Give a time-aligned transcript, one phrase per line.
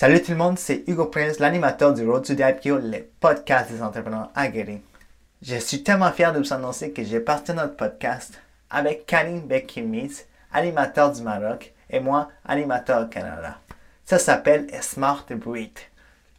[0.00, 3.70] Salut tout le monde, c'est Hugo Prince, l'animateur du Road to the IPO, le podcast
[3.70, 4.80] des entrepreneurs aguerris.
[5.42, 8.40] Je suis tellement fier de vous annoncer que j'ai parti notre podcast
[8.70, 10.24] avec Karim Bekimiz,
[10.54, 13.58] animateur du Maroc, et moi, animateur au Canada.
[14.06, 15.78] Ça s'appelle Smart Breed,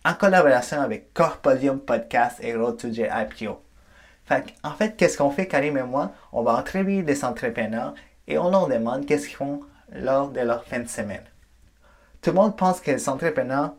[0.03, 3.61] en collaboration avec Corpodium Podcast et Road to the IPO.
[4.63, 6.13] en fait, qu'est-ce qu'on fait, Karim et moi?
[6.31, 7.93] On va entrevue des entrepreneurs
[8.27, 9.61] et on leur demande qu'est-ce qu'ils font
[9.93, 11.21] lors de leur fin de semaine.
[12.21, 13.73] Tout le monde pense que les entrepreneurs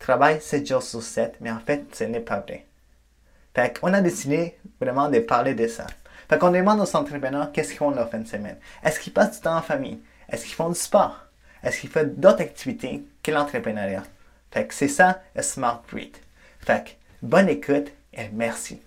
[0.00, 2.66] travaillent 7 jours sur 7, mais en fait, ce n'est pas vrai.
[3.54, 5.86] Fait qu'on a décidé vraiment de parler de ça.
[6.28, 8.58] Fait qu'on demande aux entrepreneurs qu'est-ce qu'ils font leur fin de semaine.
[8.82, 10.00] Est-ce qu'ils passent du temps en famille?
[10.28, 11.26] Est-ce qu'ils font du sport?
[11.62, 14.02] Est-ce qu'ils font d'autres activités que l'entrepreneuriat?
[14.50, 16.16] Fait que c'est ça, le Smart Breed.
[16.60, 16.90] Fait que
[17.22, 18.80] bonne écoute et merci.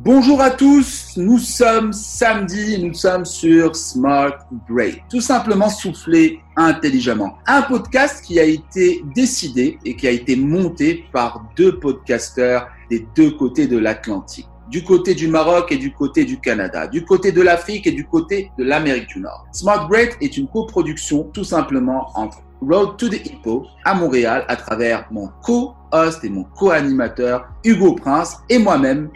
[0.00, 5.02] Bonjour à tous, nous sommes samedi, nous sommes sur Smart Break.
[5.10, 7.36] Tout simplement souffler intelligemment.
[7.48, 13.08] Un podcast qui a été décidé et qui a été monté par deux podcasteurs des
[13.16, 14.46] deux côtés de l'Atlantique.
[14.70, 18.06] Du côté du Maroc et du côté du Canada, du côté de l'Afrique et du
[18.06, 19.48] côté de l'Amérique du Nord.
[19.50, 24.56] Smart Break est une coproduction tout simplement entre Road to the Hippo à Montréal à
[24.56, 29.10] travers mon co-host et mon co-animateur Hugo Prince et moi-même,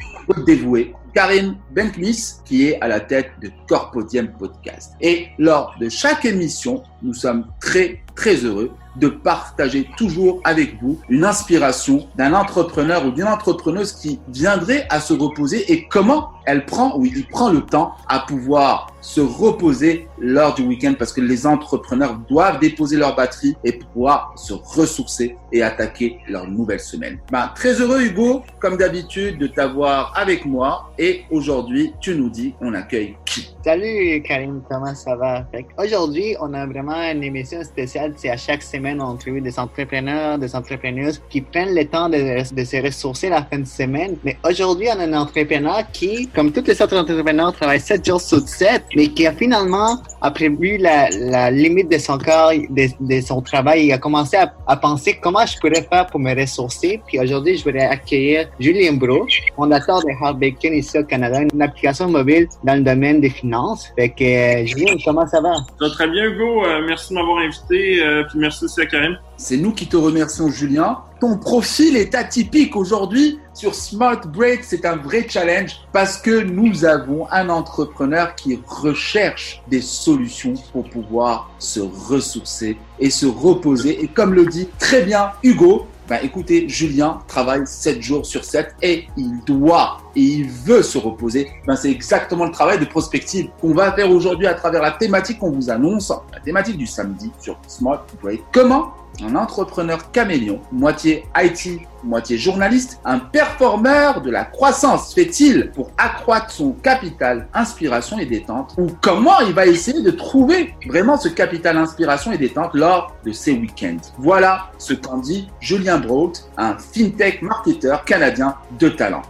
[0.47, 4.93] dévoué Karim Benkmis, qui est à la tête de Corpodium Podcast.
[5.01, 10.99] Et lors de chaque émission, nous sommes très, très heureux de partager toujours avec vous
[11.09, 16.67] une inspiration d'un entrepreneur ou d'une entrepreneuse qui viendrait à se reposer et comment elle
[16.67, 21.21] prend ou il prend le temps à pouvoir se reposer lors du week-end parce que
[21.21, 27.19] les entrepreneurs doivent déposer leur batterie et pouvoir se ressourcer et attaquer leur nouvelle semaine.
[27.31, 32.55] Ben, très heureux Hugo, comme d'habitude, de t'avoir avec moi et aujourd'hui, tu nous dis,
[32.61, 33.55] on accueille qui?
[33.65, 35.47] Salut Karim, comment ça va?
[35.79, 38.15] Aujourd'hui, on a vraiment une émission spéciale.
[38.17, 42.55] C'est à chaque semaine, on trouve des entrepreneurs, des entrepreneuses qui prennent le temps de,
[42.55, 44.17] de se ressourcer la fin de semaine.
[44.25, 48.21] Mais aujourd'hui, on a un entrepreneur qui, comme tous les autres entrepreneurs, travaille 7 jours
[48.21, 52.87] sur 7 mais qui a finalement a prévu la, la limite de son corps, de,
[53.01, 53.87] de, son travail.
[53.87, 57.01] Il a commencé à, à, penser comment je pourrais faire pour me ressourcer.
[57.07, 59.27] Puis aujourd'hui, je voudrais accueillir Julien Bro,
[59.57, 63.89] fondateur de Hard Bacon ici au Canada, une application mobile dans le domaine des finances.
[63.97, 65.55] Fait que, euh, Julien, comment ça va?
[65.55, 66.65] Ça va très bien, Hugo.
[66.65, 68.03] Euh, merci de m'avoir invité.
[68.03, 69.17] Euh, puis merci aussi à Karim.
[69.37, 70.99] C'est nous qui te remercions, Julien.
[71.21, 74.63] Ton profil est atypique aujourd'hui sur Smart Break.
[74.63, 80.89] C'est un vrai challenge parce que nous avons un entrepreneur qui recherche des solutions pour
[80.89, 84.03] pouvoir se ressourcer et se reposer.
[84.03, 88.75] Et comme le dit très bien Hugo, ben écoutez, Julien travaille 7 jours sur 7
[88.83, 91.49] et il doit et il veut se reposer.
[91.67, 95.39] Ben c'est exactement le travail de prospective qu'on va faire aujourd'hui à travers la thématique
[95.39, 98.43] qu'on vous annonce, la thématique du samedi sur Smart Break.
[98.53, 98.93] Comment
[99.23, 106.51] un entrepreneur caméléon, moitié IT, moitié journaliste, un performeur de la croissance fait-il pour accroître
[106.51, 111.77] son capital inspiration et détente ou comment il va essayer de trouver vraiment ce capital
[111.77, 114.01] inspiration et détente lors de ses week-ends?
[114.19, 119.23] Voilà ce qu'en dit Julien Brault, un fintech marketeur canadien de talent.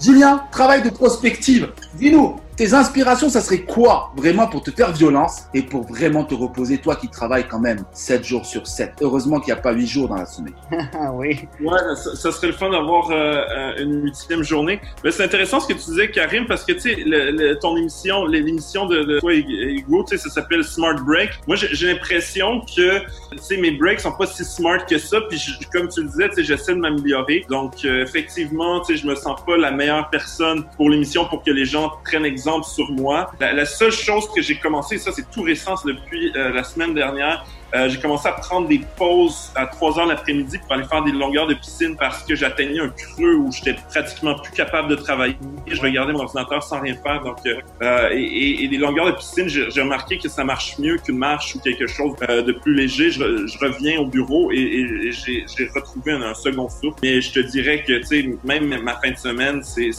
[0.00, 1.72] Julien, travail de prospective.
[1.94, 6.34] Dis-nous, tes inspirations, ça serait quoi vraiment pour te faire violence et pour vraiment te
[6.34, 8.94] reposer, toi qui travailles quand même 7 jours sur 7.
[9.02, 10.54] Heureusement qu'il n'y a pas 8 jours dans la semaine.
[11.14, 11.46] oui.
[11.60, 11.78] Ouais,
[12.14, 14.80] ça, serait le fun d'avoir euh, une huitième journée.
[15.04, 18.86] Mais c'est intéressant ce que tu disais, Karim, parce que tu sais, ton émission, l'émission
[18.86, 21.30] de, de toi et Hugo, tu sais, ça s'appelle Smart Break.
[21.46, 25.20] Moi, j'ai l'impression que, tu sais, mes breaks sont pas si smart que ça.
[25.28, 25.40] Puis,
[25.72, 27.44] comme tu le disais, tu sais, j'essaie de m'améliorer.
[27.50, 31.42] Donc, euh, effectivement, tu sais, je me sens pas la meilleure personne pour l'émission pour
[31.42, 33.30] que les gens prennent exemple sur moi.
[33.40, 36.94] La, seule chose que j'ai commencé, ça c'est tout récent, c'est depuis euh, la semaine
[36.94, 41.02] dernière, euh, j'ai commencé à prendre des pauses à 3 heures l'après-midi pour aller faire
[41.02, 44.94] des longueurs de piscine parce que j'atteignais un creux où j'étais pratiquement plus capable de
[44.94, 45.36] travailler.
[45.66, 47.22] Je regardais mon ordinateur sans rien faire.
[47.22, 50.96] Donc, euh, euh et, et, les longueurs de piscine, j'ai remarqué que ça marche mieux
[50.98, 53.10] qu'une marche ou quelque chose euh, de plus léger.
[53.10, 53.22] Je,
[53.60, 55.44] reviens au bureau et, et j'ai
[55.74, 56.98] retrouvé un, second souffle.
[57.02, 59.90] Mais je te dirais que, tu sais, même ma fin de semaine, c'est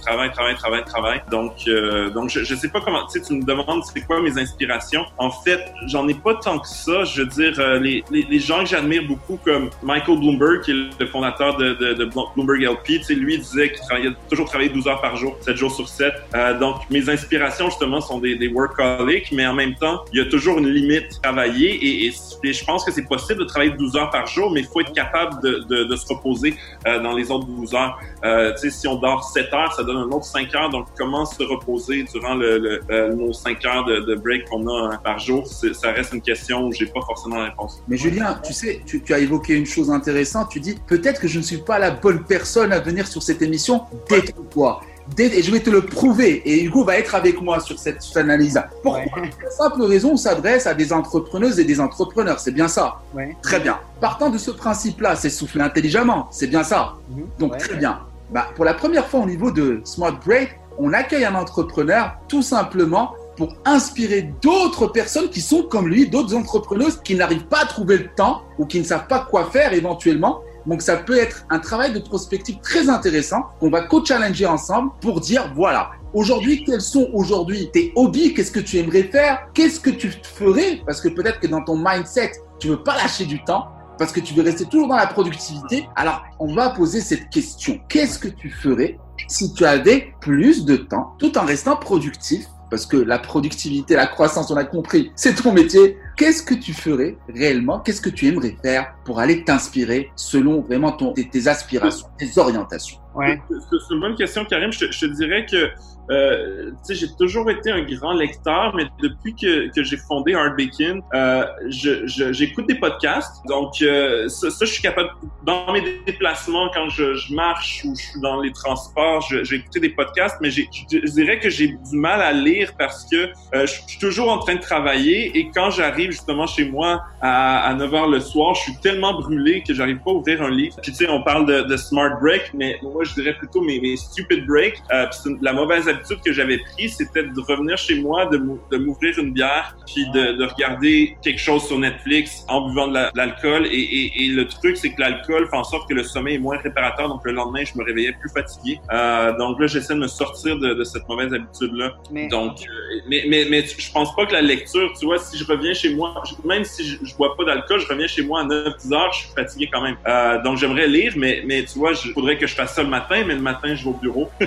[0.00, 1.22] travail, travail, travail, travail.
[1.30, 5.04] Donc, euh, donc je, je sais pas comment, tu me demandes c'est quoi mes inspirations.
[5.18, 8.38] En fait, j'en ai pas tant que ça je veux dire, euh, les, les, les,
[8.38, 12.62] gens que j'admire beaucoup, comme Michael Bloomberg, qui est le fondateur de, de, de Bloomberg
[12.62, 16.12] LP, lui disait qu'il travaillait toujours travaillé 12 heures par jour, 7 jours sur 7.
[16.34, 20.22] Euh, donc, mes inspirations, justement, sont des, des workaholics, mais en même temps, il y
[20.22, 22.12] a toujours une limite à travailler et, et,
[22.44, 24.80] et je pense que c'est possible de travailler 12 heures par jour, mais il faut
[24.80, 26.54] être capable de, de, de se reposer
[26.86, 27.98] euh, dans les autres 12 heures.
[28.24, 31.42] Euh, si on dort 7 heures, ça donne un autre 5 heures, donc comment se
[31.42, 35.92] reposer durant le, le, nos 5 heures de, de break qu'on a par jour, ça
[35.92, 37.82] reste une question où j'ai pas pas forcément la réponse.
[37.88, 40.48] Mais Julien, tu sais, tu, tu as évoqué une chose intéressante.
[40.50, 43.42] Tu dis peut-être que je ne suis pas la bonne personne à venir sur cette
[43.42, 43.82] émission.
[44.08, 44.80] Détrompe-toi.
[45.16, 46.42] Dé- Et je vais te le prouver.
[46.44, 48.60] Et Hugo va être avec moi sur cette analyse.
[48.82, 49.00] Pourquoi?
[49.02, 49.08] Ouais.
[49.10, 52.38] Pour la simple raison, on s'adresse à des entrepreneuses et des entrepreneurs.
[52.38, 53.00] C'est bien ça.
[53.14, 53.36] Ouais.
[53.42, 53.78] Très bien.
[54.00, 56.28] Partant de ce principe-là, c'est souffler intelligemment.
[56.30, 56.94] C'est bien ça.
[57.10, 57.26] Mhm.
[57.38, 57.58] Donc Ouais.
[57.58, 58.00] très bien.
[58.30, 62.42] Bah, pour la première fois au niveau de Smart Break, on accueille un entrepreneur tout
[62.42, 67.66] simplement pour inspirer d'autres personnes qui sont comme lui, d'autres entrepreneuses qui n'arrivent pas à
[67.66, 70.40] trouver le temps ou qui ne savent pas quoi faire éventuellement.
[70.66, 75.20] Donc ça peut être un travail de prospective très intéressant qu'on va co-challenger ensemble pour
[75.20, 79.90] dire voilà, aujourd'hui quels sont aujourd'hui tes hobbies, qu'est-ce que tu aimerais faire, qu'est-ce que
[79.90, 80.82] tu ferais?
[80.84, 83.68] Parce que peut-être que dans ton mindset, tu veux pas lâcher du temps
[83.98, 85.86] parce que tu veux rester toujours dans la productivité.
[85.94, 87.78] Alors, on va poser cette question.
[87.88, 88.98] Qu'est-ce que tu ferais
[89.28, 94.06] si tu avais plus de temps tout en restant productif parce que la productivité, la
[94.06, 95.98] croissance, on a compris, c'est ton métier.
[96.16, 97.80] Qu'est-ce que tu ferais réellement?
[97.80, 102.38] Qu'est-ce que tu aimerais faire pour aller t'inspirer selon vraiment ton, tes, tes aspirations, tes
[102.38, 102.98] orientations?
[103.14, 103.40] Ouais.
[103.48, 104.72] C'est une bonne question, Karim.
[104.72, 105.70] Je te, je te dirais que
[106.10, 110.34] euh, tu sais, j'ai toujours été un grand lecteur, mais depuis que, que j'ai fondé
[110.34, 113.36] Art Bacon, euh, je- je- j'écoute des podcasts.
[113.46, 115.10] Donc, euh, ça, ça, je suis capable,
[115.46, 119.78] dans mes déplacements, quand je, je marche ou je suis dans les transports, j'ai écouté
[119.78, 123.66] des podcasts, mais je, je dirais que j'ai du mal à lire parce que euh,
[123.66, 127.74] je suis toujours en train de travailler et quand j'arrive justement chez moi à, à
[127.74, 130.76] 9 h le soir, je suis tellement brûlé que j'arrive pas à ouvrir un livre.
[130.82, 133.80] Puis tu sais, on parle de, de smart break, mais moi je dirais plutôt mes,
[133.80, 134.78] mes stupid breaks.
[134.92, 138.60] Euh, puis la mauvaise habitude que j'avais prise, c'était de revenir chez moi, de, mou-
[138.70, 142.94] de m'ouvrir une bière, puis de, de regarder quelque chose sur Netflix en buvant de
[142.94, 143.66] la- de l'alcool.
[143.66, 146.38] Et, et, et le truc, c'est que l'alcool fait en sorte que le sommeil est
[146.38, 148.78] moins réparateur, donc le lendemain, je me réveillais plus fatigué.
[148.92, 151.92] Euh, donc là, j'essaie de me sortir de, de cette mauvaise habitude-là.
[152.10, 155.36] Mais Donc, euh, mais, mais, mais je pense pas que la lecture, tu vois, si
[155.38, 158.44] je reviens chez moi, même si je, bois pas d'alcool, je reviens chez moi à
[158.44, 159.96] 9-10 heures, je suis fatigué quand même.
[160.06, 162.88] Euh, donc, j'aimerais lire, mais, mais tu vois, il faudrait que je fasse ça le
[162.88, 164.28] matin, mais le matin, je vais au bureau.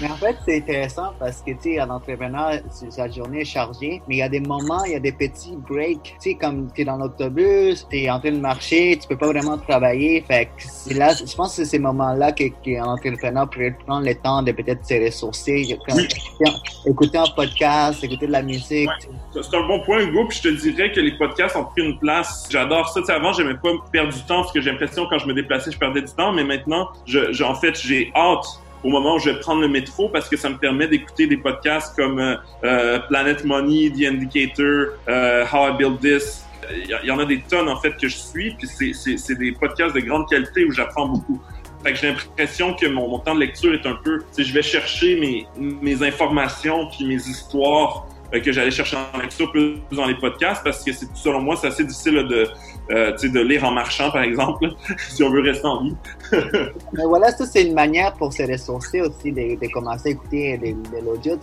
[0.00, 2.54] Mais en fait, c'est intéressant parce que, tu sais, un entrepreneur,
[2.90, 5.54] sa journée est chargée, mais il y a des moments, il y a des petits
[5.56, 6.16] breaks.
[6.20, 9.16] Tu sais, comme tu es dans l'autobus, tu es en train de marcher, tu peux
[9.16, 10.24] pas vraiment travailler.
[10.26, 14.14] Fait que là, je pense que c'est ces moments-là que- qu'un entrepreneur pourrait prendre le
[14.16, 16.08] temps de peut-être se ressourcer, Oui.
[16.84, 18.90] écouter, un podcast, écouter de la musique.
[19.32, 21.98] C'est un bon point, Hugo, puis je te dirais que les podcasts ont pris une
[21.98, 22.46] place.
[22.50, 23.00] J'adore ça.
[23.00, 25.34] Tu sais, avant, j'aimais pas perdre du temps parce que j'ai l'impression quand je me
[25.34, 26.90] déplaçais, je perdais du temps, mais maintenant,
[27.44, 28.46] en fait, j'ai hâte
[28.86, 31.36] au moment où je vais prendre le métro parce que ça me permet d'écouter des
[31.36, 36.44] podcasts comme euh, euh, Planet Money, The Indicator, euh, How I Build This.
[36.70, 39.94] Il y, en a des tonnes en fait que je suis, puis c'est- des podcasts
[39.94, 41.40] de grande qualité où j'apprends beaucoup.
[41.84, 45.20] Fait j'ai l'impression que mon, temps de lecture est un peu, sais, je vais chercher
[45.20, 50.62] mes, mes informations puis mes histoires que j'allais chercher en lecture plus dans les podcasts
[50.64, 52.46] parce que c'est selon moi c'est assez difficile de
[52.90, 54.68] euh, de lire en marchant par exemple
[55.08, 55.96] si on veut rester en vie.
[56.92, 60.56] Mais voilà, ça, c'est une manière pour se ressourcer aussi, de, de commencer à écouter
[60.58, 61.36] de, de l'audio.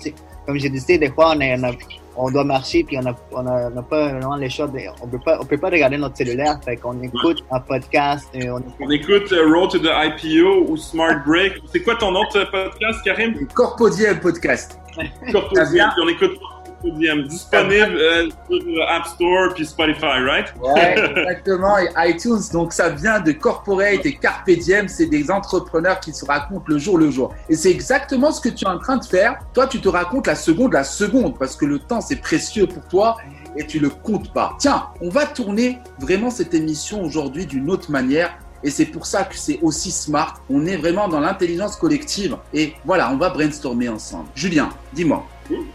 [0.46, 1.72] Comme j'ai dit, des fois, on, est- on, a-
[2.16, 5.08] on doit marcher, puis on n'a on a, on a pas vraiment les de- on
[5.08, 8.30] peut pas, on peut pas regarder notre cellulaire, fait qu'on écoute un podcast.
[8.34, 11.54] Et on, On écoute euh, Road to the IPO ou Smart Break.
[11.72, 13.48] C'est quoi ton autre podcast, Karim?
[13.54, 14.80] Corpodium Podcast.
[14.96, 16.40] Puis on écoute
[16.84, 20.54] Disponible euh, sur App Store puis Spotify, right?
[20.62, 21.78] Ouais, exactement.
[21.78, 24.88] Et iTunes, donc ça vient de Corporate et Carpe Diem.
[24.88, 27.34] C'est des entrepreneurs qui se racontent le jour le jour.
[27.50, 29.40] Et c'est exactement ce que tu es en train de faire.
[29.54, 32.86] Toi, tu te racontes la seconde la seconde parce que le temps, c'est précieux pour
[32.88, 33.18] toi
[33.56, 34.56] et tu le comptes pas.
[34.60, 38.38] Tiens, on va tourner vraiment cette émission aujourd'hui d'une autre manière.
[38.66, 40.36] Et c'est pour ça que c'est aussi smart.
[40.50, 42.38] On est vraiment dans l'intelligence collective.
[42.54, 44.30] Et voilà, on va brainstormer ensemble.
[44.36, 45.26] Julien, dis-moi.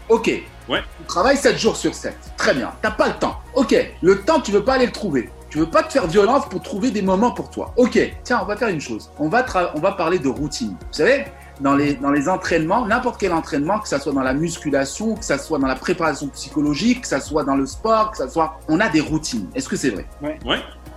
[0.09, 0.31] Ok.
[0.67, 0.81] Ouais.
[0.99, 2.15] Tu travailles 7 jours sur 7.
[2.37, 2.71] Très bien.
[2.81, 3.39] T'as pas le temps.
[3.55, 3.75] Ok.
[4.01, 5.29] Le temps, tu veux pas aller le trouver.
[5.49, 7.73] Tu veux pas te faire violence pour trouver des moments pour toi.
[7.75, 7.99] Ok.
[8.23, 9.09] Tiens, on va faire une chose.
[9.17, 9.43] On va,
[9.75, 10.77] on va parler de routine.
[10.79, 11.25] Vous savez,
[11.59, 15.25] dans les, dans les entraînements, n'importe quel entraînement, que ça soit dans la musculation, que
[15.25, 18.59] ça soit dans la préparation psychologique, que ça soit dans le sport, que ça soit,
[18.67, 19.47] on a des routines.
[19.55, 20.05] Est-ce que c'est vrai?
[20.21, 20.37] Ouais.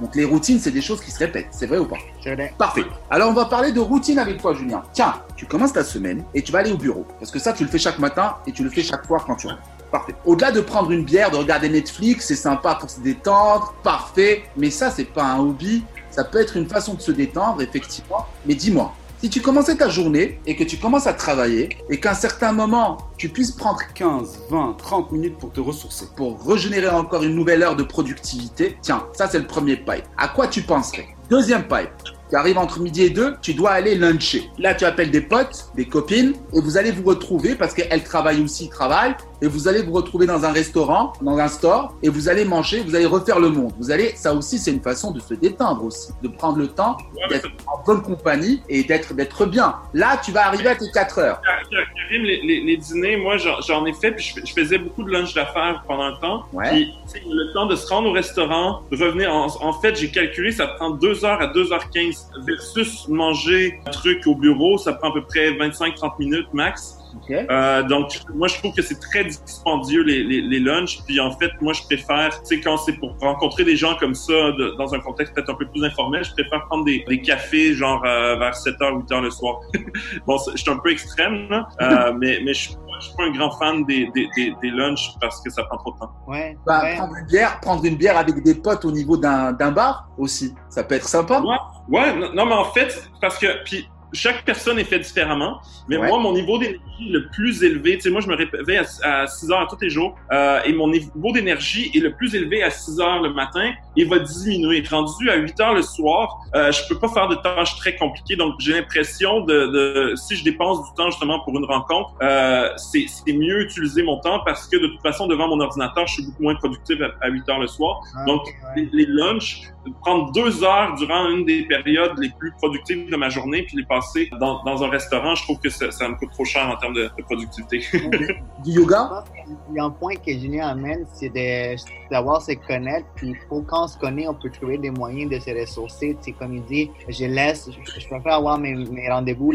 [0.01, 1.49] Donc les routines, c'est des choses qui se répètent.
[1.51, 1.99] C'est vrai ou pas?
[2.25, 2.53] Je l'ai.
[2.59, 2.85] Parfait.
[3.11, 4.83] Alors on va parler de routine avec toi, Julien.
[4.93, 7.07] Tiens, tu commences ta semaine et tu vas aller au bureau.
[7.19, 9.37] Parce que ça, tu le fais chaque matin et tu le fais chaque soir quand
[9.37, 9.63] tu rentres.
[9.91, 10.15] Parfait.
[10.25, 14.45] Au-delà de prendre une bière, de regarder Netflix, c'est sympa pour se détendre, parfait.
[14.57, 15.85] Mais ça, c'est pas un hobby.
[16.11, 18.27] Ça peut être une façon de se détendre, effectivement.
[18.47, 22.11] Mais dis-moi, si tu commençais ta journée et que tu commences à travailler et qu'à
[22.11, 26.89] un certain moment, tu puisses prendre 15, 20, 30 minutes pour te ressourcer, pour régénérer
[26.89, 30.03] encore une nouvelle heure de productivité, tiens, ça c'est le premier pipe.
[30.19, 31.07] À quoi tu penserais?
[31.31, 31.93] Deuxième pipe.
[32.31, 34.51] tu arrives entre midi et deux, tu dois aller luncher.
[34.59, 38.43] Là, tu appelles des potes, des copines, et vous allez vous retrouver parce qu'elles travaillent
[38.43, 42.29] aussi, travaillent, et vous allez vous retrouver dans un restaurant, dans un store, et vous
[42.29, 43.73] allez manger, vous allez refaire le monde.
[43.77, 46.97] Vous allez, ça aussi, c'est une façon de se détendre aussi, de prendre le temps
[47.29, 49.75] d'être en bonne compagnie et d'être d'être bien.
[49.95, 51.41] Là, tu vas arriver à tes 4 heures.
[51.43, 55.35] Karim, les, les, les dîners, moi, j'en ai fait, puis je, faisais beaucoup de lunch
[55.35, 56.45] d'affaires pendant un temps.
[56.53, 56.69] Ouais.
[56.71, 56.95] Puis,
[57.27, 59.35] le temps de se rendre au restaurant, de revenir.
[59.35, 64.25] En, en fait, j'ai calculé, ça prend 2 heures à 2h15 versus manger un truc
[64.27, 67.02] au bureau, ça prend à peu près 25-30 minutes max.
[67.17, 67.47] Okay.
[67.51, 70.99] Euh, donc, moi, je trouve que c'est très dispendieux les, les, les, lunchs.
[71.07, 74.15] Puis, en fait, moi, je préfère, tu sais, quand c'est pour rencontrer des gens comme
[74.15, 77.21] ça, de, dans un contexte peut-être un peu plus informel, je préfère prendre des, des
[77.21, 79.61] cafés, genre euh, vers 7h, 8h le soir.
[80.27, 83.33] bon, je suis un peu extrême, là, euh, mais, mais je, je suis pas un
[83.33, 86.13] grand fan des, des, des, des, lunchs parce que ça prend trop de temps.
[86.27, 86.57] Ouais.
[86.67, 86.97] Bah, ouais.
[86.97, 90.85] Prendre une bière, prendre une bière avec des potes au niveau d'un bar aussi, ça
[90.85, 91.41] peut être sympa.
[91.41, 91.57] Ouais,
[91.89, 95.61] ouais non, non, mais en fait, parce que, puis chaque personne est fait différemment.
[95.89, 96.09] Mais Ouais.
[96.09, 99.27] moi, mon niveau d'énergie le plus élevé, tu sais, moi, je me réveille à, à
[99.27, 102.71] 6 heures tous les jours, euh, et mon niveau d'énergie est le plus élevé à
[102.71, 104.83] 6 heures le matin et va diminuer.
[104.89, 108.37] Rendu à 8 heures le soir, euh, je peux pas faire de tâches très compliquées.
[108.37, 109.67] Donc, j'ai l'impression de,
[110.11, 114.19] de, si je dépense du temps justement pour une rencontre, euh, c'est mieux utiliser mon
[114.21, 117.25] temps parce que de toute façon, devant mon ordinateur, je suis beaucoup moins productif à,
[117.27, 118.01] à 8 heures le soir.
[118.17, 118.89] Ah, Donc, ouais.
[118.93, 119.63] les, les lunchs,
[120.01, 123.85] prendre deux heures durant une des périodes les plus productives de ma journée, puis les
[123.85, 124.02] passer
[124.39, 126.95] dans, dans un restaurant, je trouve que ça, ça me coûte trop cher en termes
[126.95, 127.83] de, de productivité.
[128.65, 129.25] Du yoga?
[129.71, 131.77] Il y a un point que Julien amène, c'est de
[132.11, 133.07] savoir se connaître.
[133.17, 136.17] Puis pour quand on se connaît, on peut trouver des moyens de se ressourcer.
[136.21, 139.53] C'est comme il dit, je laisse, je, je préfère avoir mes, mes rendez-vous.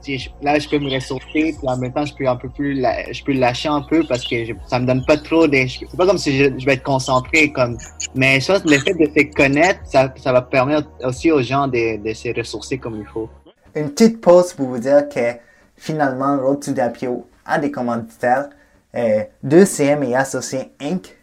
[0.00, 1.22] Si je- là, je peux me ressourcer.
[1.32, 4.02] Puis en même temps, je peux un peu plus, la- je peux lâcher un peu
[4.08, 5.56] parce que je, ça me donne pas trop de.
[5.68, 7.76] C'est pas comme si je, je vais être concentré comme.
[8.14, 11.42] Mais je pense que le fait de se connaître, ça, ça va permettre aussi aux
[11.42, 13.28] gens de, de se ressourcer comme il faut.
[13.74, 15.38] Une petite pause pour vous dire que
[15.76, 18.50] finalement, Road to Dapio a des commanditaires.
[18.94, 21.16] Euh, 2CM et Associés Inc.,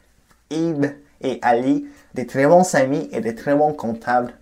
[0.50, 4.34] Yves et Ali, des très bons amis et des très bons comptables.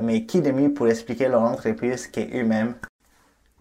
[0.00, 2.74] Mais qui de mieux pour expliquer leur entreprise qu'eux-mêmes?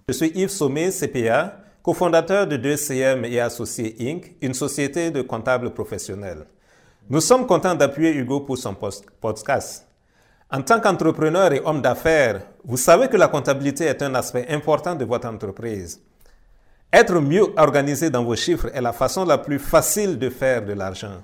[0.08, 5.74] Je suis Yves Sommet, CPA, cofondateur de 2CM et Associés Inc., une société de comptables
[5.74, 6.46] professionnels.
[7.10, 8.75] Nous sommes contents d'appuyer Hugo pour son
[9.20, 9.88] podcast.
[10.51, 14.96] En tant qu'entrepreneur et homme d'affaires, vous savez que la comptabilité est un aspect important
[14.96, 16.01] de votre entreprise.
[16.91, 20.74] Être mieux organisé dans vos chiffres est la façon la plus facile de faire de
[20.74, 21.22] l'argent.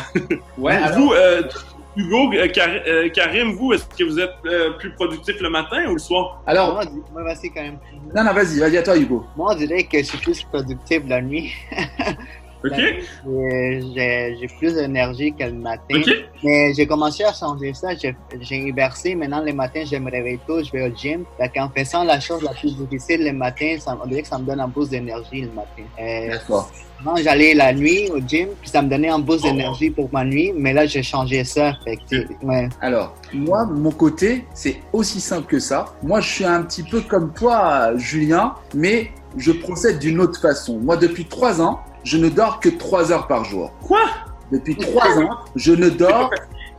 [0.56, 1.42] Ouais, alors- vous, euh,
[1.96, 5.86] Hugo, euh, Kar- euh, Karim, vous, est-ce que vous êtes euh, plus productif le matin
[5.88, 6.42] ou le soir?
[6.46, 7.78] Alors, Moi, moi, vas-y quand même.
[8.14, 9.26] non, non, vas-y, vas-y, à toi, Hugo.
[9.36, 11.52] Moi, on dirait que je suis plus productif la nuit.
[12.64, 12.72] OK?
[13.26, 15.82] Nuit, j'ai- plus d'énergie que le matin.
[15.96, 16.10] OK?
[16.44, 17.88] Mais j'ai commencé à changer ça.
[17.94, 19.14] J'ai inversé.
[19.14, 21.24] Maintenant, les matins, je me réveille tôt, je vais au gym.
[21.54, 24.44] Qu'en faisant la chose la plus difficile le matin, ça, on dirait que ça me
[24.44, 25.82] donne un boost d'énergie le matin.
[26.00, 26.70] Euh, D'accord.
[27.00, 30.24] avant, j'allais la nuit au gym, puis ça me donnait un boost d'énergie pour ma
[30.24, 30.52] nuit.
[30.56, 31.72] Mais là, j'ai changé ça.
[31.84, 32.68] Fait que, ouais.
[32.80, 35.86] Alors, moi, mon côté, c'est aussi simple que ça.
[36.02, 40.78] Moi, je suis un petit peu comme toi, Julien, mais je procède d'une autre façon.
[40.78, 43.72] Moi, depuis trois ans, je ne dors que trois heures par jour.
[43.82, 44.00] Quoi?
[44.50, 46.30] Depuis trois ans, je ne dors.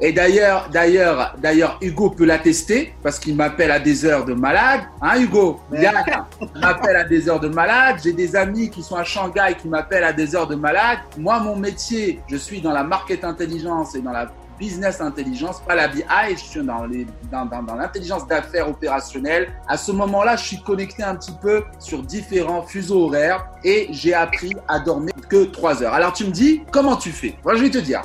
[0.02, 4.82] Et d'ailleurs, d'ailleurs, d'ailleurs, Hugo peut l'attester parce qu'il m'appelle à des heures de malade.
[5.02, 5.62] Hein, Hugo?
[5.72, 6.04] Yann
[6.56, 7.98] m'appelle à des heures de malade.
[8.04, 11.00] J'ai des amis qui sont à Shanghai qui m'appellent à des heures de malade.
[11.18, 14.28] Moi, mon métier, je suis dans la market intelligence et dans la
[14.60, 19.52] business intelligence, pas la BI, je suis dans l'intelligence d'affaires opérationnelle.
[19.68, 24.14] À ce moment-là, je suis connecté un petit peu sur différents fuseaux horaires et j'ai
[24.14, 25.94] appris à dormir que trois heures.
[25.94, 27.36] Alors tu me dis, comment tu fais?
[27.44, 28.02] Moi, je vais te dire.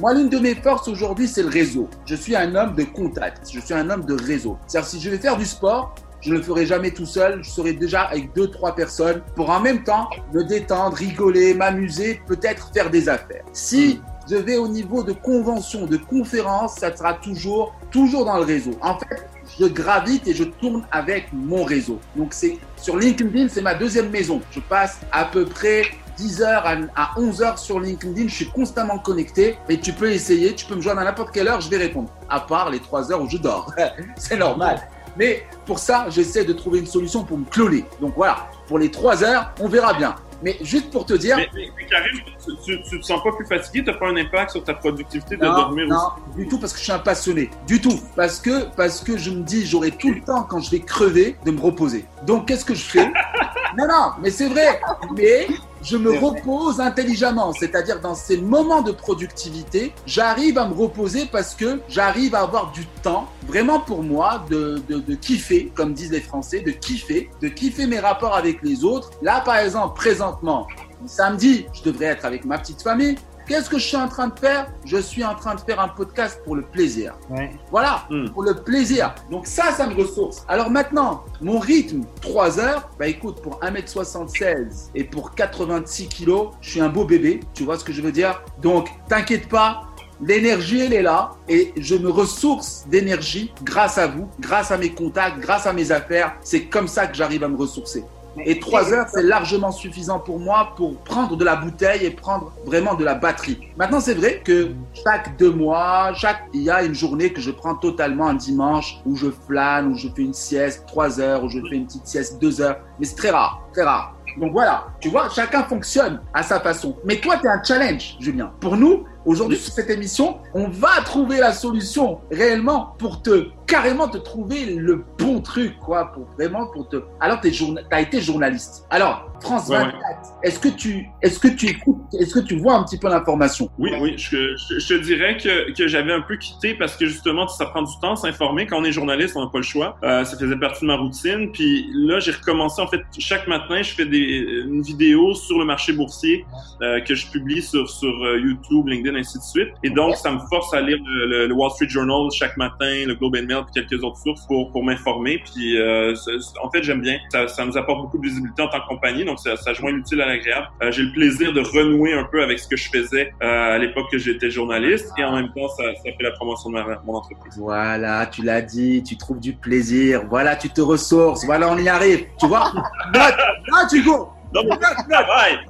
[0.00, 1.88] Moi, l'une de mes forces aujourd'hui, c'est le réseau.
[2.06, 3.50] Je suis un homme de contact.
[3.52, 4.58] Je suis un homme de réseau.
[4.66, 7.44] C'est-à-dire, si je vais faire du sport, je ne le ferai jamais tout seul.
[7.44, 12.22] Je serai déjà avec deux, trois personnes pour en même temps me détendre, rigoler, m'amuser,
[12.26, 13.44] peut-être faire des affaires.
[13.52, 14.00] Si
[14.30, 18.72] je vais au niveau de convention, de conférence, ça sera toujours, toujours dans le réseau.
[18.80, 19.26] En fait,
[19.58, 21.98] je gravite et je tourne avec mon réseau.
[22.16, 24.40] Donc, c'est sur LinkedIn, c'est ma deuxième maison.
[24.50, 25.82] Je passe à peu près
[26.18, 28.28] 10h à, à 11h sur LinkedIn.
[28.28, 30.54] Je suis constamment connecté et tu peux essayer.
[30.54, 32.08] Tu peux me joindre à n'importe quelle heure, je vais répondre.
[32.28, 33.72] À part les 3 heures où je dors.
[34.16, 34.80] C'est normal.
[35.16, 37.84] Mais pour ça, j'essaie de trouver une solution pour me cloner.
[38.00, 40.14] Donc voilà, pour les 3 heures, on verra bien.
[40.42, 41.36] Mais juste pour te dire.
[41.36, 42.20] Mais, mais, mais Karim,
[42.64, 43.84] tu, tu, te sens pas plus fatigué?
[43.84, 46.36] T'as pas un impact sur ta productivité de non, dormir non, aussi?
[46.36, 47.50] du tout parce que je suis un passionné.
[47.66, 48.00] Du tout.
[48.16, 51.36] Parce que, parce que je me dis, j'aurai tout le temps quand je vais crever
[51.44, 52.04] de me reposer.
[52.26, 53.06] Donc, qu'est-ce que je fais?
[53.78, 54.80] non, non, mais c'est vrai.
[55.16, 55.46] Mais
[55.82, 57.52] je me repose intelligemment.
[57.52, 62.72] C'est-à-dire, dans ces moments de productivité, j'arrive à me reposer parce que j'arrive à avoir
[62.72, 67.48] du temps vraiment pour moi de, de, kiffer, comme disent les Français, de kiffer, de
[67.48, 69.10] kiffer mes rapports avec les autres.
[69.22, 70.66] Là, par exemple, présentement,
[71.06, 73.16] samedi, je devrais être avec ma petite famille.
[73.52, 74.66] Qu'est-ce que je suis en train de faire?
[74.86, 77.12] Je suis en train de faire un podcast pour le plaisir.
[77.28, 77.50] Ouais.
[77.70, 78.30] Voilà, Hmm.
[78.30, 79.14] pour le plaisir.
[79.30, 80.42] Donc ça, ça me ressource.
[80.48, 86.70] Alors maintenant, mon rythme, 3 heures, bah écoute, pour 1m76 et pour 86 kilos, je
[86.70, 87.40] suis un beau bébé.
[87.52, 88.40] Tu vois ce que je veux dire?
[88.62, 89.82] Donc, t'inquiète pas.
[90.22, 94.94] L'énergie, elle est là et je me ressource d'énergie grâce à vous, grâce à mes
[94.94, 96.36] contacts, grâce à mes affaires.
[96.42, 98.02] C'est comme ça que j'arrive à me ressourcer.
[98.38, 102.52] Et trois heures, c'est largement suffisant pour moi pour prendre de la bouteille et prendre
[102.64, 103.58] vraiment de la batterie.
[103.76, 104.70] Maintenant, c'est vrai que
[105.04, 108.98] chaque deux mois, chaque, il y a une journée que je prends totalement un dimanche
[109.04, 112.06] où je flâne, où je fais une sieste trois heures, où je fais une petite
[112.06, 112.78] sieste deux heures.
[112.98, 114.14] Mais c'est très rare, très rare.
[114.38, 116.96] Donc voilà, tu vois, chacun fonctionne à sa façon.
[117.04, 118.52] Mais toi, tu es un challenge, Julien.
[118.60, 124.06] Pour nous, aujourd'hui, sur cette émission, on va trouver la solution réellement pour te carrément
[124.06, 127.02] te trouver le bon truc, quoi, pour vraiment pour te.
[127.20, 127.50] Alors, tu
[127.90, 128.86] as été journaliste.
[128.90, 130.00] Alors, France Ouais, 24,
[130.42, 133.70] est-ce que tu, est-ce que tu écoutes, est-ce que tu vois un petit peu l'information?
[133.78, 137.06] Oui, oui, je, je, je te dirais que, que j'avais un peu quitté parce que
[137.06, 138.66] justement, ça prend du temps s'informer.
[138.66, 139.96] Quand on est journaliste, on n'a pas le choix.
[140.04, 141.50] Euh, ça faisait partie de ma routine.
[141.50, 142.82] Puis là, j'ai recommencé.
[142.82, 144.91] En fait, chaque matin, je fais des, une vidéo
[145.34, 146.44] sur le marché boursier
[146.82, 149.68] euh, que je publie sur, sur euh, YouTube, LinkedIn, ainsi de suite.
[149.82, 153.04] Et donc, ça me force à lire le, le- le Wall Street Journal chaque matin,
[153.06, 155.42] le Globe and Mail, puis quelques autres sources pour, pour m'informer.
[155.52, 156.14] Puis, euh,
[156.62, 157.18] en fait, j'aime bien.
[157.30, 159.24] Ça, ça nous apporte beaucoup de visibilité en tant que compagnie.
[159.24, 160.68] Donc, ça, ça joint l'utile à l'agréable.
[160.82, 164.06] Euh, j'ai le plaisir de renouer un peu avec ce que je faisais à l'époque
[164.10, 165.10] que j'étais journaliste.
[165.18, 167.54] Et en même temps, ça, ça fait la promotion de ma, mon entreprise.
[167.58, 170.22] Voilà, tu l'as dit, tu trouves du plaisir.
[170.28, 171.44] Voilà, tu te ressources.
[171.44, 172.26] Voilà, on y arrive.
[172.38, 172.72] Tu vois?
[173.14, 173.34] Note,
[173.68, 174.28] note, Hugo.
[174.54, 174.70] Non, mais!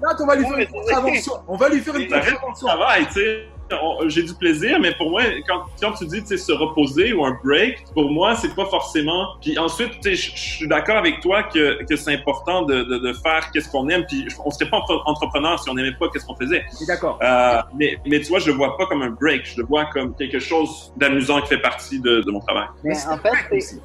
[0.01, 1.33] Note, on va lui faire une contravention.
[1.49, 3.52] On va lui faire une Ça tu sais.
[3.83, 7.13] On- J'ai du plaisir, mais pour moi, quand, quand tu dis tu sais, se reposer
[7.13, 9.27] ou un break, pour moi, c'est pas forcément.
[9.41, 13.51] Puis ensuite, je suis d'accord avec toi que, que c'est important de, de, de faire
[13.53, 14.05] qu'est-ce qu'on aime.
[14.09, 16.65] Puis on serait pas entre- entrepreneur si on n'aimait pas qu'est-ce qu'on faisait.
[16.73, 17.19] Je suis d'accord.
[17.23, 19.43] Euh, mais, mais tu vois, je le vois pas comme un break.
[19.47, 22.67] Je le vois comme quelque chose d'amusant qui fait partie de, de mon travail.
[22.85, 23.81] Mais en fait, c'est-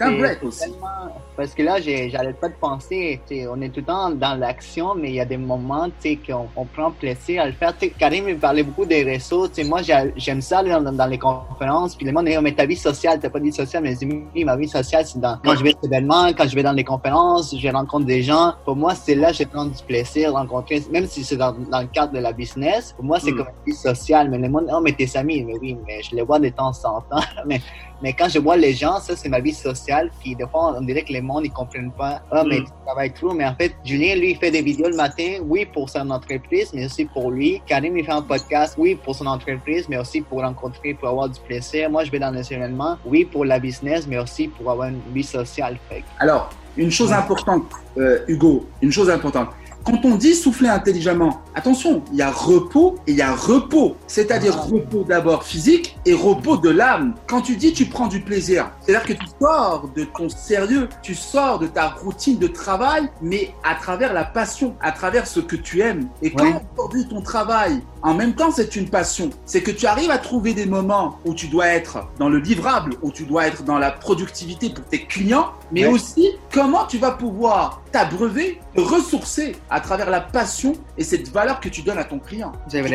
[0.00, 0.60] un break aussi.
[0.60, 4.10] tellement- Parce que là, j'arrête pas de penser, tu sais, on est tout le temps
[4.10, 7.46] dans l'action, mais il y a des moments tu sais, qu'on on prend plaisir à
[7.46, 7.72] le faire.
[7.78, 9.48] Tu sais, Karim il parlait beaucoup des réseaux.
[9.48, 11.94] tu sais, Moi, j'ai- j'aime ça aller dans, dans les conférences.
[11.96, 13.82] Puis le monde dit, Oh, mais ta vie sociale, t'as pas de vie sociale?
[13.82, 16.26] Mais je dis, oui, ma vie sociale, c'est dans, quand je vais à des événements,
[16.28, 18.54] quand je vais dans les conférences, je rencontre des gens.
[18.64, 21.52] Pour moi, c'est là que je prends du plaisir de rencontrer, même si c'est dans,
[21.52, 22.92] dans le cadre de la business.
[22.96, 23.36] Pour moi, c'est Mm.
[23.36, 24.28] comme une vie sociale.
[24.30, 26.72] Mais le monde, oh, mais tes amis, mais oui, mais je les vois de temps
[26.84, 27.22] en temps.
[27.46, 27.60] mais
[28.02, 30.10] mais quand je vois les gens, ça, c'est ma vie sociale.
[30.20, 32.20] Puis des fois, on dirait que les monde, ils comprennent pas.
[32.30, 32.64] Ah, mais Mm.
[32.64, 33.32] tu travailles trop.
[33.32, 36.70] Mais en fait, Julien, lui, il fait des vidéos le matin, oui, pour son entreprise,
[36.74, 37.62] mais aussi pour lui.
[37.66, 41.28] Karim, il fait un podcast, oui, pour son entreprise, mais aussi pour rencontrer, pour avoir
[41.28, 41.90] du plaisir.
[41.90, 45.00] Moi, je vais dans les événements, oui, pour la business, mais aussi pour avoir une
[45.14, 45.78] vie sociale.
[45.88, 47.64] Fait Alors, une chose importante,
[47.98, 49.48] euh, Hugo, une chose importante.
[49.84, 53.96] Quand on dit souffler intelligemment, attention, il y a repos et il y a repos.
[54.06, 54.66] C'est-à-dire Ah.
[54.70, 57.14] repos d'abord physique et repos de l'âme.
[57.26, 61.14] Quand tu dis tu prends du plaisir, c'est-à-dire que tu sors de ton sérieux, tu
[61.14, 65.56] sors de ta routine de travail, mais à travers la passion, à travers ce que
[65.56, 66.08] tu aimes.
[66.22, 66.60] Et quand Ouais.
[66.76, 70.54] aujourd'hui ton travail, en même temps c'est une passion, c'est que tu arrives à trouver
[70.54, 73.90] des moments où tu dois être dans le livrable, où tu dois être dans la
[73.90, 75.92] productivité pour tes clients, mais Ouais.
[75.92, 81.58] aussi comment tu vas pouvoir t'abreuver, te ressourcer à travers la passion et cette valeur
[81.60, 82.52] que tu donnes à ton client?
[82.68, 82.86] Dire?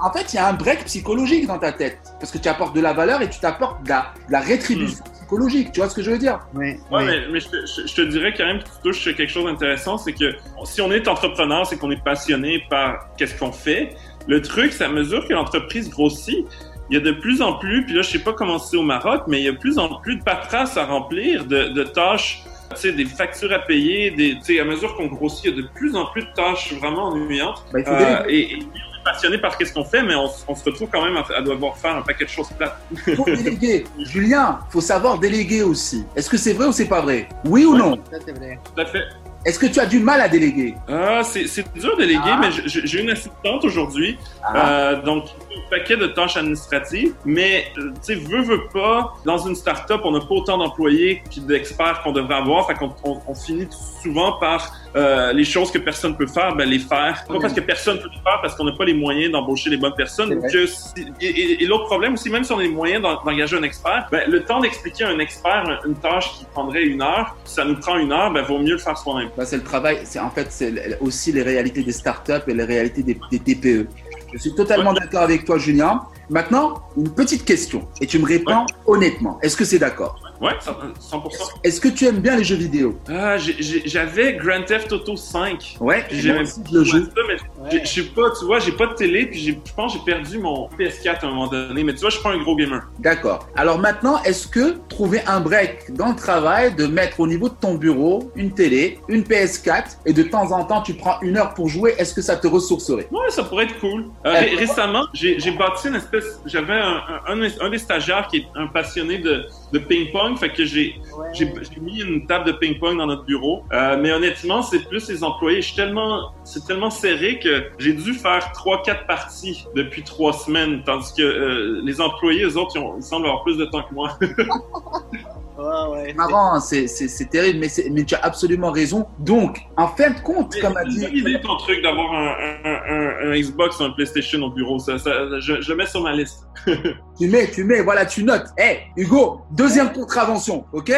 [0.00, 2.74] En fait, il y a un break psychologique dans ta tête parce que tu apportes
[2.74, 5.72] de la valeur et tu t'apportes de la, de la rétribution psychologique.
[5.72, 6.40] Tu vois ce que je veux dire?
[6.54, 7.04] Oui, Ouais, oui.
[7.06, 9.30] mais, mais je, te, je- je te dirais quand même que tu touches sur quelque
[9.30, 13.52] chose d'intéressant, c'est que si on est entrepreneur, c'est qu'on est passionné par qu'est-ce qu'on
[13.52, 13.94] fait.
[14.26, 16.46] Le truc, c'est à mesure que l'entreprise grossit,
[16.90, 18.82] il y a de plus en plus, puis là, je sais pas comment c'est au
[18.82, 21.84] Maroc, mais il y a de plus en plus de paperasse à remplir, de, de
[21.84, 22.42] tâches,
[22.74, 25.58] tu sais, des factures à payer, des, tu sais, à mesure qu'on grossit, il y
[25.58, 27.64] a de plus en plus de tâches vraiment ennuyantes.
[27.72, 30.64] Bah, Il Euh, et, et on est passionné par qu'est-ce qu'on fait, mais on, se
[30.64, 32.76] retrouve quand même à, à devoir faire un paquet de choses plates.
[33.06, 33.84] Il faut déléguer.
[34.00, 36.04] Julien, faut savoir déléguer aussi.
[36.16, 37.28] Est-ce que c'est vrai ou c'est pas vrai?
[37.44, 37.78] Oui ou Ouais.
[37.78, 37.98] non?
[38.10, 38.58] Ça, c'est vrai.
[38.74, 39.04] Tout à fait.
[39.44, 40.74] Est-ce que tu as du mal à déléguer?
[40.88, 42.40] Ah, c'est dur de déléguer, Ah.
[42.40, 44.68] mais j'ai une assistante aujourd'hui, Ah.
[44.68, 47.12] euh, donc un paquet de tâches administratives.
[47.26, 51.22] Mais euh, tu sais, veut veut pas, dans une start-up, on n'a pas autant d'employés
[51.30, 53.68] puis d'experts qu'on devrait avoir, fait qu'on on, on finit
[54.02, 57.24] souvent par euh, les choses que personne peut faire, ben les faire.
[57.26, 59.76] Pas parce que personne peut les faire, parce qu'on n'a pas les moyens d'embaucher les
[59.76, 60.40] bonnes personnes.
[60.50, 63.22] Que si- et et- et l'autre problème aussi, même si on a les moyens d'en-
[63.22, 66.84] d'engager un expert, ben, le temps d'expliquer à un expert un- une tâche qui prendrait
[66.84, 69.30] une heure, ça nous prend une heure, ben vaut mieux le faire soi-même.
[69.36, 72.64] Bah, c'est le travail, c'est en fait c'est aussi les réalités des startups et les
[72.64, 73.88] réalités des, des TPE.
[74.32, 76.02] Je suis totalement d'accord avec toi, Julien.
[76.30, 79.38] Maintenant, une petite question et tu me réponds honnêtement.
[79.42, 80.18] Est-ce que c'est d'accord?
[80.44, 81.50] Ouais, 100%.
[81.64, 82.98] Est-ce que tu aimes bien les jeux vidéo?
[83.08, 85.76] Ah, j'avais Grand Theft Auto 5.
[85.80, 87.04] Ouais, j'aimais le joue.
[87.04, 87.36] ça, mais
[87.70, 90.04] j'ai- je sais pas, tu vois, j'ai pas de télé, puis je pense que j'ai
[90.12, 91.82] perdu mon PS4 à un moment donné.
[91.82, 92.82] Mais tu vois, je suis pas un gros gamer.
[92.98, 93.48] D'accord.
[93.56, 97.54] Alors maintenant, est-ce que trouver un break dans le travail, de mettre au niveau de
[97.54, 101.54] ton bureau une télé, une PS4 et de temps en temps tu prends une heure
[101.54, 103.06] pour jouer, est-ce que ça te ressourcerait?
[103.10, 104.06] Ouais, ça pourrait être cool.
[104.26, 106.40] Euh, ré- récemment, j'ai j'ai bâti une espèce.
[106.44, 110.50] J'avais un, un, un- un des stagiaires qui est un passionné de, de ping-pong, fait
[110.52, 110.94] que j'ai
[111.32, 113.64] j'ai mis une table de ping-pong dans notre bureau.
[113.72, 115.62] Euh, mais honnêtement, c'est plus les employés.
[115.62, 120.32] Je suis tellement, c'est tellement serré que j'ai dû faire trois, quatre parties depuis trois
[120.32, 123.64] semaines, tandis que euh, les employés, eux autres, ils, ont- ils semblent avoir plus de
[123.64, 124.16] temps que moi.
[125.56, 126.04] Ouais, ouais.
[126.08, 129.06] C'est marrant, hein, c'est c'est- c'est terrible, mais, c'est- mais tu as absolument raison.
[129.20, 133.30] Donc, en fin de compte, comme a dit, idée ton truc d'avoir un, un, un,
[133.32, 134.78] un Xbox ou un PlayStation au bureau.
[134.80, 136.48] Ça, ça, je, mets sur ma liste.
[136.66, 138.46] tu mets, tu mets, voilà, tu notes.
[138.58, 140.92] Eh, Hugo, deuxième contravention, ok?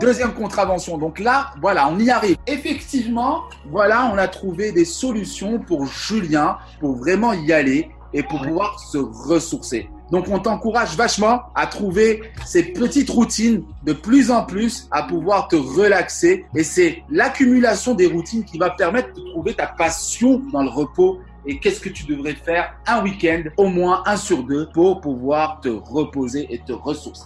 [0.00, 0.98] Deuxième contravention.
[0.98, 2.36] Donc là, voilà, on y arrive.
[2.46, 8.40] Effectivement, voilà, on a trouvé des solutions pour Julien, pour vraiment y aller et pour
[8.42, 9.88] pouvoir se ressourcer.
[10.10, 15.48] Donc, on t'encourage vachement à trouver ces petites routines de plus en plus à pouvoir
[15.48, 16.44] te relaxer.
[16.54, 21.20] Et c'est l'accumulation des routines qui va permettre de trouver ta passion dans le repos
[21.46, 25.60] et qu'est-ce que tu devrais faire un week-end, au moins un sur deux, pour pouvoir
[25.60, 27.24] te reposer et te ressourcer?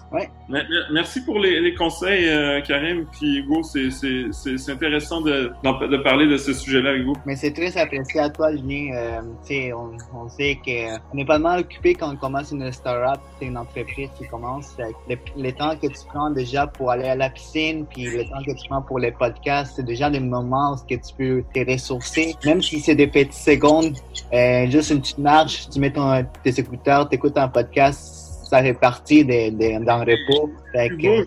[0.48, 3.62] Mais- Merci pour les, les conseils, euh, Karim puis Hugo.
[3.62, 7.14] C'est- C'est c'est- c'est intéressant de, de parler de ce sujet-là avec vous.
[7.26, 8.94] Mais c'est très apprécié à toi, Julien.
[8.94, 12.70] Euh, tu sais, on, on sait qu'on est pas mal occupé quand on commence une
[12.72, 14.76] start-up, c'est une entreprise qui commence.
[15.08, 18.42] Les, les temps que tu prends déjà pour aller à la piscine, puis le temps
[18.44, 22.34] que tu prends pour les podcasts, c'est déjà des moments où tu peux te ressourcer.
[22.44, 23.94] Même si c'est des petites secondes,
[24.32, 28.74] euh, juste une petite marche, tu mets ton, tes écouteurs, t'écoutes un podcast, ça fait
[28.74, 30.50] partie des, le repos.
[30.72, 31.26] Fait que,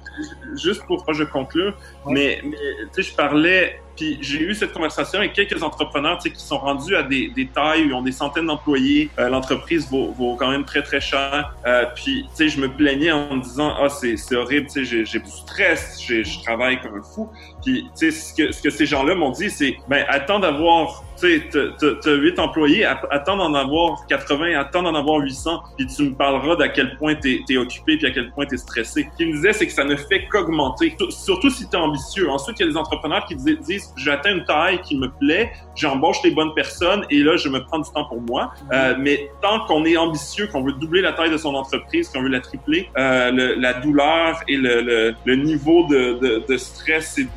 [0.62, 2.14] juste pour pas je conclure, Ouais.
[2.14, 2.58] mais, mais
[2.94, 6.60] tu sais, je parlais, puis j'ai eu cette conversation avec quelques entrepreneurs, tu qui sont
[6.60, 9.10] rendus à des, des tailles où ils ont des centaines d'employés.
[9.20, 11.54] Euh, L'entreprise vaut, vaut quand même très très cher.
[11.66, 15.06] Euh, puis, tu sais, je me plaignais en me disant, ah, c'est horrible, tu sais,
[15.06, 17.30] j'ai du stress, je travaille comme un fou.
[17.66, 21.04] Puis, tu sais, ce que, ce que ces gens-là m'ont dit, c'est, ben, attends d'avoir,
[21.20, 26.04] tu t'as huit employés, att- attends d'en avoir 80, attends d'en avoir 800, puis tu
[26.04, 29.08] me parleras d'à quel point t'es es occupé, puis à quel point t'es stressé.
[29.12, 32.30] Ce qu'il me disait, c'est que ça ne fait qu'augmenter, Sur- surtout si t'es ambitieux.
[32.30, 35.52] Ensuite, il y a des entrepreneurs qui dis- disent, j'atteins une taille qui me plaît,
[35.76, 38.52] j'embauche les bonnes personnes, et là, je me prends du temps pour moi.
[38.74, 42.22] Euh, mais tant qu'on est ambitieux, qu'on veut doubler la taille de son entreprise, qu'on
[42.22, 46.58] veut la tripler, euh, le- la douleur et le, le, le niveau de, de, de
[46.58, 47.28] stress et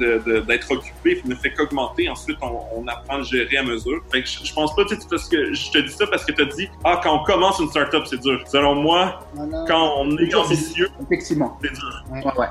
[0.46, 2.08] d'être occupé ne fait qu'augmenter.
[2.08, 4.00] Ensuite, on, on apprend à gérer à mesure.
[4.10, 6.24] Fait que je, je pense pas, tu sais, parce que je te dis ça parce
[6.24, 8.40] que tu as dit, ah, quand on commence une startup, c'est dur.
[8.46, 10.88] Selon moi, non, non, quand on est ambitieux,
[11.62, 12.02] c'est dur.
[12.12, 12.46] Ouais, ouais.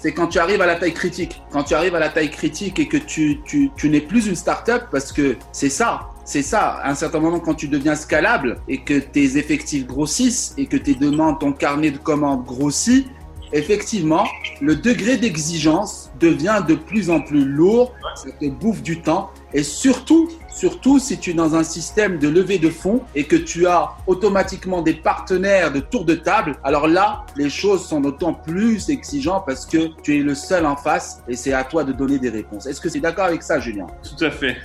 [0.00, 1.42] C'est quand tu arrives à la taille critique.
[1.50, 4.34] Quand tu arrives à la taille critique et que tu, tu, tu n'es plus une
[4.34, 6.08] start-up parce que c'est ça.
[6.24, 6.80] C'est ça.
[6.82, 10.78] À un certain moment, quand tu deviens scalable et que tes effectifs grossissent et que
[10.78, 13.08] tes demandes, ton carnet de commandes grossit,
[13.52, 14.26] effectivement,
[14.62, 17.92] le degré d'exigence devient de plus en plus lourd.
[18.14, 19.30] Ça te bouffe du temps.
[19.52, 23.36] Et surtout, surtout si tu es dans un système de levée de fonds et que
[23.36, 28.34] tu as automatiquement des partenaires de tour de table, alors là, les choses sont d'autant
[28.34, 31.92] plus exigeantes parce que tu es le seul en face et c'est à toi de
[31.92, 32.66] donner des réponses.
[32.66, 33.86] Est-ce que c'est d'accord avec ça, Julien?
[34.02, 34.56] Tout à fait.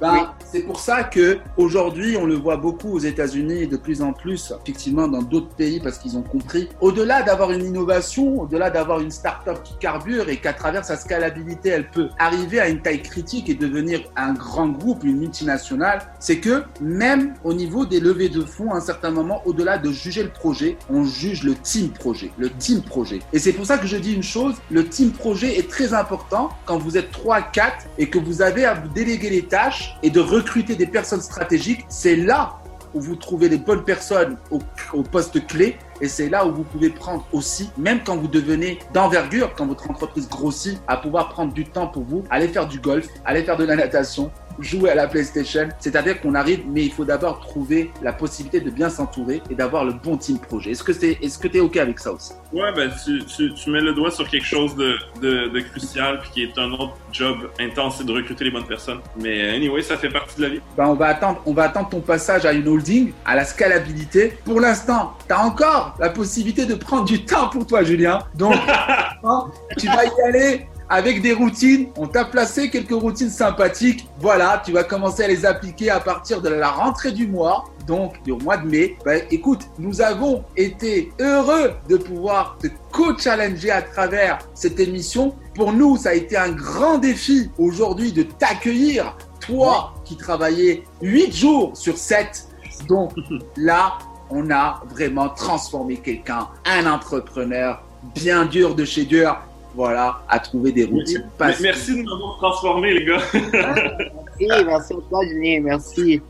[0.00, 4.02] Ben, C'est pour ça que aujourd'hui, on le voit beaucoup aux États-Unis et de plus
[4.02, 6.68] en plus, effectivement, dans d'autres pays parce qu'ils ont compris.
[6.80, 11.70] Au-delà d'avoir une innovation, au-delà d'avoir une start-up qui carbure et qu'à travers sa scalabilité,
[11.70, 16.38] elle peut arriver à une taille critique et devenir un grand groupe, une multinationale, c'est
[16.38, 20.22] que même au niveau des levées de fonds, à un certain moment, au-delà de juger
[20.22, 23.20] le projet, on juge le team projet, le team projet.
[23.32, 26.50] Et c'est pour ça que je dis une chose, le team projet est très important
[26.66, 29.42] quand vous êtes 3, 4 et que vous avez à vous déléguer les
[30.02, 31.84] et de recruter des personnes stratégiques.
[31.88, 32.58] C'est là
[32.94, 34.58] où vous trouvez les bonnes personnes au,
[34.92, 35.78] au poste clé.
[36.00, 39.90] Et c'est là où vous pouvez prendre aussi, même quand vous devenez d'envergure, quand votre
[39.90, 43.56] entreprise grossit, à pouvoir prendre du temps pour vous, aller faire du golf, aller faire
[43.56, 45.68] de la natation, jouer à la PlayStation.
[45.78, 49.84] C'est-à-dire qu'on arrive, mais il faut d'abord trouver la possibilité de bien s'entourer et d'avoir
[49.84, 50.72] le bon team projet.
[50.72, 52.32] Est-ce que c'est, est-ce que t'es ok avec ça aussi?
[52.52, 56.20] Ouais, ben tu, tu, tu, mets le doigt sur quelque chose de, de, de crucial,
[56.20, 59.00] puis qui est un autre job intense, c'est de recruter les bonnes personnes.
[59.16, 60.60] Mais anyway, ça fait partie de la vie.
[60.76, 64.36] Ben on va attendre, on va attendre ton passage à une holding, à la scalabilité.
[64.44, 68.20] Pour l'instant, tu as encore la possibilité de prendre du temps pour toi, Julien.
[68.34, 68.54] Donc,
[69.78, 71.88] tu vas y aller avec des routines.
[71.96, 74.06] On t'a placé quelques routines sympathiques.
[74.20, 78.22] Voilà, tu vas commencer à les appliquer à partir de la rentrée du mois, donc
[78.24, 78.98] du mois de mai.
[79.02, 85.34] Ben, écoute, nous avons été heureux de pouvoir te co-challenger à travers cette émission.
[85.54, 91.34] Pour nous, ça a été un grand défi aujourd'hui de t'accueillir, toi qui travaillais 8
[91.34, 92.48] jours sur 7.
[92.86, 93.12] Donc
[93.56, 93.94] là,
[94.28, 97.82] on a vraiment transformé quelqu'un, un entrepreneur
[98.14, 99.38] bien dur de chez dur
[99.74, 101.24] voilà, à trouver des routines.
[101.40, 103.22] Merci, merci de m'avoir transformé, les gars.
[103.32, 106.20] merci, merci à toi, Julien, merci.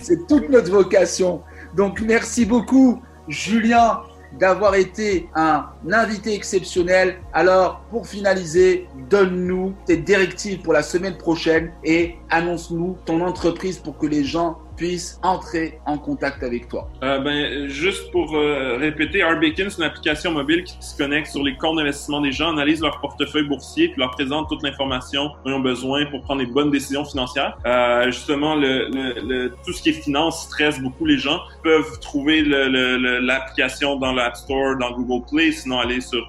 [0.00, 1.42] C'est toute notre vocation.
[1.74, 4.00] Donc, merci beaucoup, Julien,
[4.38, 7.16] d'avoir été un invité exceptionnel.
[7.32, 13.96] Alors, pour finaliser, donne-nous tes directives pour la semaine prochaine et annonce-nous ton entreprise pour
[13.98, 16.88] que les gens puissent entrer en contact avec toi.
[17.02, 21.42] Euh, ben, juste pour euh, répéter, RBakin, c'est une application mobile qui se connecte sur
[21.42, 25.50] les comptes d'investissement des gens, analyse leur portefeuille boursier, puis leur présente toute l'information dont
[25.50, 27.58] ils ont besoin pour prendre les bonnes décisions financières.
[27.66, 31.40] Euh, justement, le, le, le, tout ce qui est finance stresse beaucoup les gens.
[31.58, 36.24] Ils peuvent trouver l'application dans l'App Store, dans Google Play, sinon aller sur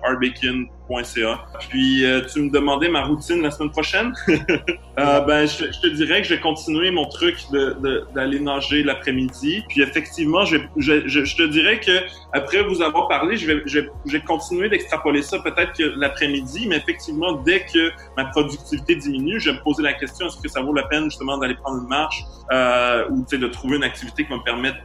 [1.70, 4.14] puis euh, tu me demandais ma routine la semaine prochaine?
[4.28, 8.84] euh, ben je, je, te dirais que je vais continuer mon truc d'aller de, nager
[8.84, 9.64] l'après-midi.
[9.70, 11.92] Puis effectivement, je, je, je, te dirais que
[12.34, 16.78] après vous avoir parlé, je vais, je, vais continuer d'extrapoler ça peut-être que l'après-midi, mais
[16.78, 20.62] effectivement, dès que ma productivité diminue, je vais me poser la question est-ce que ça
[20.62, 24.30] vaut la peine justement d'aller prendre une marche euh, ou de trouver une activité qui
[24.30, 24.80] va me permettre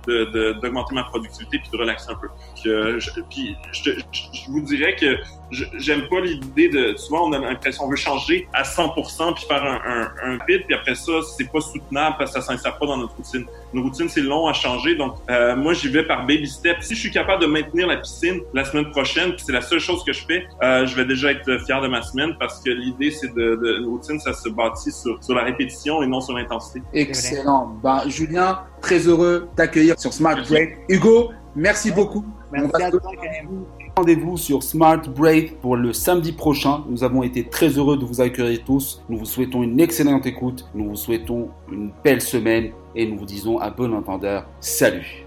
[0.61, 2.29] d'augmenter ma productivité puis de relaxer un peu.
[2.61, 5.17] Puis, euh, je, puis je, je, vous dirais que
[5.95, 9.65] j'aime pas l'idée de souvent on a l'impression on veut changer à 100% puis faire
[9.65, 12.87] un, un, un pit puis après ça c'est pas soutenable parce que ça s'insère pas
[12.87, 13.45] dans notre routine.
[13.73, 16.87] Une routine c'est long à changer donc euh, moi j'y vais par baby steps.
[16.87, 19.81] Si je suis capable de maintenir la piscine la semaine prochaine puis c'est la seule
[19.81, 22.71] chose que je fais, euh, je vais déjà être fier de ma semaine parce que
[22.71, 26.21] l'idée c'est de, de une routine ça se bâtit sur, sur la répétition et non
[26.21, 26.83] sur l'intensité.
[26.93, 27.77] Excellent.
[27.83, 30.79] Ben Julien très heureux d'accueillir sur Smart Break.
[30.89, 32.25] Hugo merci beaucoup.
[32.53, 33.01] Merci à toi,
[33.97, 36.83] Rendez-vous sur Smart Brave pour le samedi prochain.
[36.89, 39.01] Nous avons été très heureux de vous accueillir tous.
[39.09, 40.67] Nous vous souhaitons une excellente écoute.
[40.75, 45.24] Nous vous souhaitons une belle semaine et nous vous disons à bon entendeur, salut